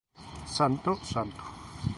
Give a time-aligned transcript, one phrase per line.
[0.55, 1.43] Santo, Santo